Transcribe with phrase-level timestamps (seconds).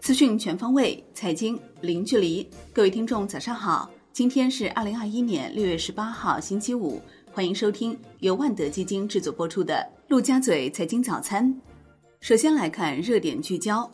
[0.00, 2.46] 资讯全方位，财经零距离。
[2.72, 3.90] 各位听众，早上好！
[4.12, 7.00] 今天是二零二一年六月十八号，星期五。
[7.32, 9.74] 欢迎收听由万德基金制作播出的
[10.08, 11.48] 《陆家嘴财经早餐》。
[12.20, 13.90] 首先来看热点聚焦。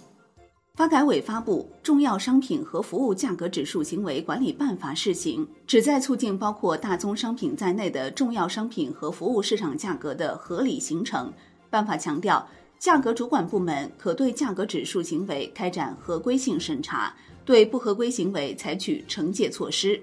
[0.74, 11.32] 发改委发布《重要商品和服务价格指数行为管理办法（试行）》，旨在促进包括大宗商品在内的重要商品和服务市场价格的合理形成。
[11.70, 12.46] 办法强调。
[12.80, 17.14] 价格主管部门可对价格指数行为开展合规性审查，
[17.44, 20.00] 对不合规行为采取惩戒措施。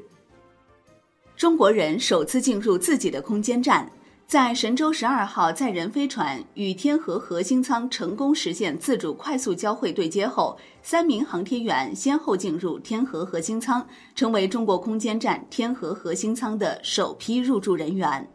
[1.36, 3.92] 中国人首次进入自己的空间站，
[4.28, 18.30] 在神舟十二号载人飞船与天河核心舱成功实现自主快速交会对接后，三名航天员先后进入天河核心舱，成为中国空间站天河核心舱的首批入驻人员。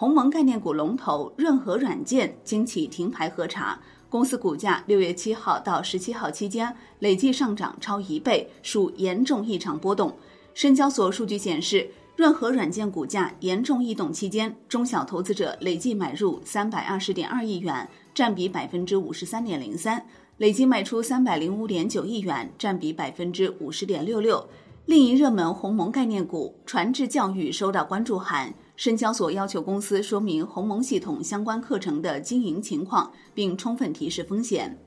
[0.00, 10.16] 鸿蒙概念股龙头润和软件经起停牌核查，公司股价六月七号到十七号期间累计上涨超一倍，属严重异常波动。
[10.54, 19.98] 深交所数据显示，润和软件股价严重异动期间，中小投资者累计买入三百二十点二亿元，占比百分之五十三点零三；
[20.36, 24.48] 累计卖出三百零五点九亿元，占比百分之五十点六六。
[24.86, 28.54] 另一热门鸿蒙概念股传智教育收到关注函。
[28.78, 34.78] 深交所要求公司说明鸿蒙系统相关课程的经营情况，并充分提示风险。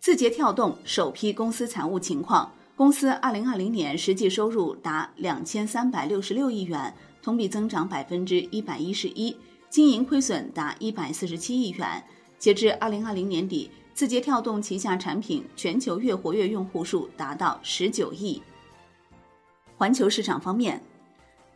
[0.00, 6.92] 字节跳动首批公司财务情况：公司二零二零年实际收入达两千三百六十六亿元，
[7.22, 9.32] 同比增长百分之一百一十一；
[9.70, 12.02] 经营亏损达一百四十七亿元。
[12.40, 18.42] 截至二零二零年底，字节跳动旗下产品全球月活跃用户数达到十九亿。
[19.76, 20.82] 环球市场方面。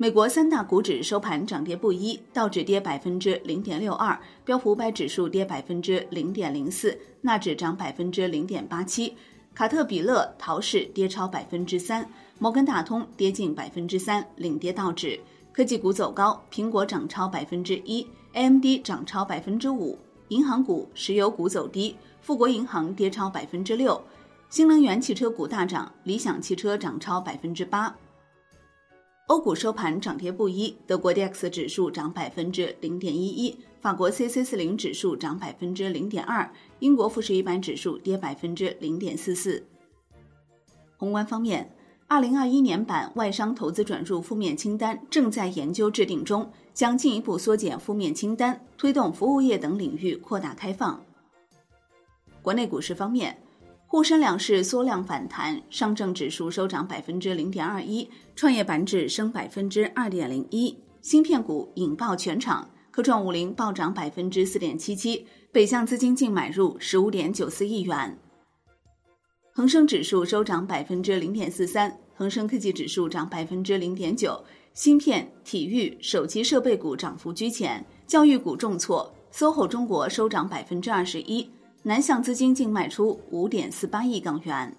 [0.03, 9.15] 美国三大股指收盘涨跌不一，道指跌百分之零点六二，标普五百指数跌百分之零点零四，纳指涨百分之零点八七，
[9.55, 12.05] 卡特彼勒陶氏跌超百分之三，
[12.41, 15.21] 摩根大通跌近百分之三，领跌道指。
[15.53, 19.97] 科技股走高，苹果涨超百分之一，AMD 涨超百分之五。
[20.31, 24.03] 银行股、石油股走低，富国银行跌超百分之六，
[24.51, 27.95] 新能源汽车股大涨，理想汽车涨超百分之八。
[29.33, 39.65] 欧股收盘涨跌不一，德国 D X 指数涨百分之零点一一，法国 C C 四零指数涨百分之零点二，英国富时一百指数跌百分之零点四四。
[40.99, 41.75] 宏观方面，
[42.09, 51.03] 二零二一年版外商投资转入负面清单正在研究制定中，将进一步缩减负面清单，推动服务业等领域扩大开放。
[52.43, 53.43] 国内股市方面。
[53.93, 60.75] 沪深两市缩量反弹，上证指数收涨百分之零点二一，创业板指升百分之二点零一。
[61.03, 68.19] 芯片股引爆全场，科创五零暴涨百分之四点七七，北向资金净买入十五点九四亿元。
[69.53, 74.43] 恒生指数收涨百分之零点四三，恒生科技指数涨百分之零点九。
[74.73, 81.47] 芯片、体育、手机设备股涨幅居前，教育股重挫，SOHO 中国收涨百分之二十一。
[81.85, 84.77] 南向资金净卖出五点四八亿港元。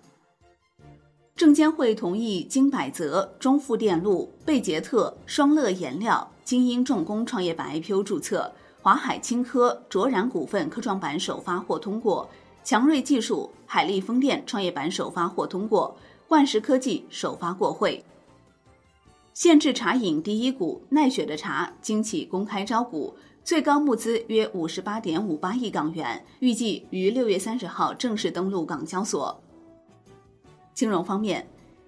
[1.36, 8.50] 证监会同意金百泽、中富电路、贝杰特、双乐颜料、精英重工创业板 IPO 注册，
[8.82, 12.30] 华海清科、卓然股份科创板首发或通过，
[12.64, 15.98] 强瑞技术、海力风电创业板首发或通过，
[16.30, 18.02] 万石科技首发过会。
[19.34, 23.14] 限制茶饮第一股奈雪的茶经起公开招股。
[23.44, 29.38] 最高募资约五十八点五八亿港元，预计于六月三十号正式登陆港交所。
[30.74, 31.46] 金融方面，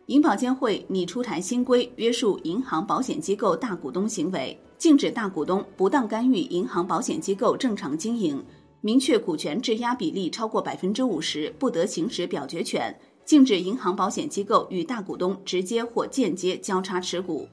[0.08, 8.44] 银保监会拟出台新规，约束银行保险机构大股东行为，禁止大股东不当干预银行保险机构正常经营，
[8.82, 12.94] 明确股权质押比例超过百分之五十不得行使表决权，
[13.24, 17.48] 禁止银行保险机构与大股东直接或间接交叉持股。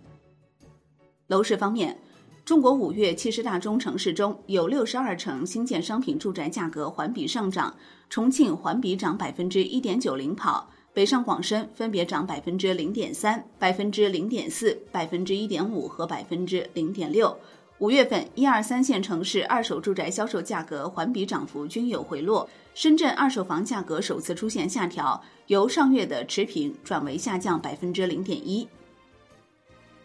[1.29, 1.97] 楼市方面。
[2.53, 7.75] 中国五月七十大中城市中有六十二城新建商品住宅价格环比上涨，
[8.11, 17.35] 重庆环比涨百分之一点九领跑，北上广深分别涨百分之零点三、百分之零点四、百分之一点五和百分之零点六。
[17.79, 28.69] 五月份一二三线城市二手住宅销售价格环比涨幅均有回落，深圳二手房价格首次出现下调，由上月的持平转为下降百分之零点一。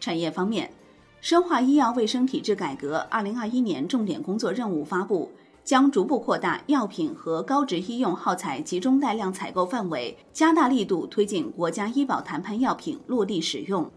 [0.00, 0.70] 产业方面。
[1.20, 5.30] 深化医药卫生体制改革，二零二一年重点工作任务发布，
[5.64, 13.90] 将逐步扩大药品和高值医用耗材集中带量采购范围，加大力度推进国家医保谈判药品落地使用。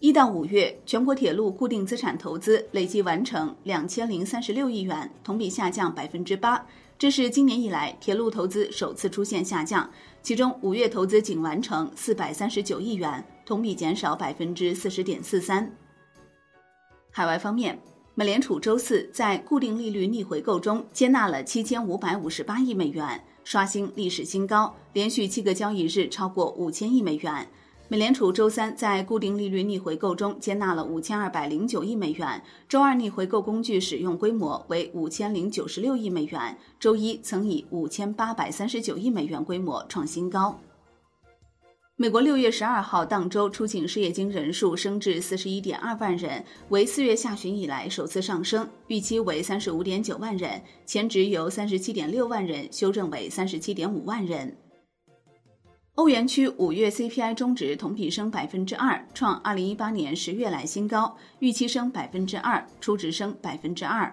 [0.00, 6.66] 一到五月，全国铁路固定资产投资累计完成两千零三十六亿元，同比下降百分之八。
[6.98, 9.88] 这是今年以来铁路投资首次出现下降。
[10.22, 15.72] 其中，五月投资仅完成四百三十九亿元，同比减少百分之四十点四三。
[17.16, 17.78] 海外方面，
[18.16, 27.46] 美联储周四在固定利率逆回购中接纳了七千五百五十八亿美元，刷新历史新高，连续七个交易日超过五千亿美元。
[27.86, 40.58] 美联储周三在固定利率逆回购中接纳了五千二百零九亿美元，周二逆回购工具使用规模为五千零九十六亿美元，周一曾以五千八百三十九亿美元规模创新高。
[41.96, 54.56] 美国六月十二号当周出境失业金人数升至四十一点二万人，为四月下旬以来首次上升，预期为三十五点九万人，前值由三十七点六万人修正为三十七点五万人。
[55.94, 64.12] 欧元区五月 CPI 中值同比升百分之二，创二零一八年十月来新高，预期升百分之二，初值升百分之二。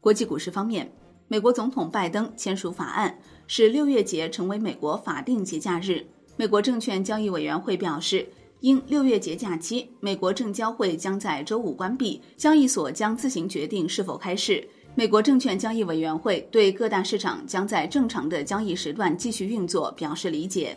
[0.00, 0.92] 国际股市方面，
[1.28, 3.16] 美国总统拜登签署法案，
[3.46, 6.04] 使六月节成为美国法定节假日。
[6.36, 8.26] 美国证券交易委员会表示，
[8.60, 14.66] 因六月节假期，美国证交会将在周五关闭，交易所将自行决定是否开市。
[14.94, 20.76] 美国证券交易委员会对各大市场将在正常的交易时段继续运作表示理解。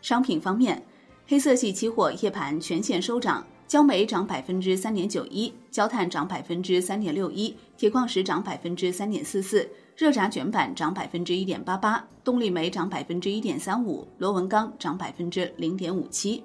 [0.00, 0.82] 商品方面，
[1.26, 9.68] 黑色系期货夜盘全线收涨，焦煤涨百分之三点九一，焦炭涨百分之三点六一，铁矿石涨百分之三点四四，
[10.00, 16.42] 热轧卷板涨百分之一点八八，动力煤涨百分之一点三五，螺纹钢涨百分之零点五七。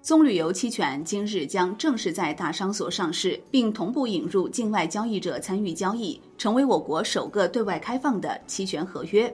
[0.00, 9.30] 棕榈油期权今日将正式在大商所上市，并同步引入境外交易者参与交易，成为我国首个对外开放的期权合约。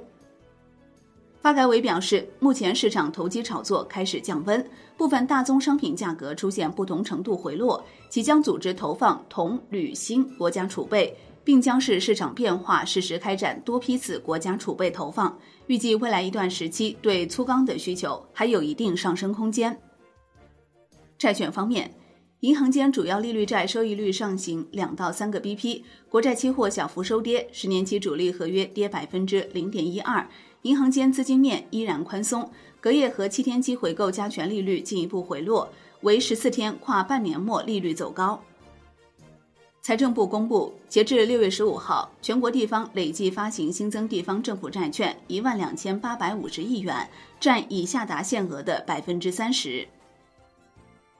[1.40, 15.36] 发改委表示，目前市场投机炒作开始降温，部分大宗商品价格出现不同程度回落，即将组织投放铜、铝、锌国家储备，并将视市场变化适时开展多批次国家储备投放。
[15.66, 19.78] 预计未来一段时期对粗钢的需求还有一定上升空间。
[21.16, 21.94] 债券方面，
[22.40, 30.26] 银行间主要利率债收益率上行两到三个 BP，国债期货小幅收跌，十年期主力合约跌百分之零点一二。
[30.62, 32.50] 银行间资金面依然宽松，
[32.80, 35.70] 隔夜和七天期回购加权利率进一步回落，
[36.02, 38.42] 为十四天跨半年末利率走高。
[39.82, 47.08] 财政部公布，截至六月十五号，全国地方累计发行新增地方政府债券一万两千八百五十亿元，
[47.40, 49.88] 占已下达限额的百分之三十。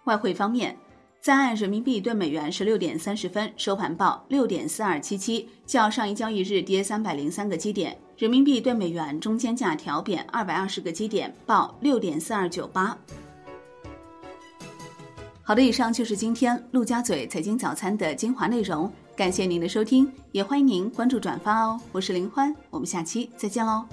[0.05, 0.77] 外汇方面，
[1.23, 7.97] 在岸人民币对美元十六点三十分收盘报六点四二七七，较上一交易日跌三百零三个基点。
[8.19, 12.99] 人民币对美元中间价调贬二百二十个基点，报六点四二九八。
[15.43, 21.81] 好的，以上就是今天陆家嘴财经早餐的精华内容，感谢您的收听，也欢迎您关注转发哦。
[21.91, 23.85] 我是林欢，我们下期再见喽。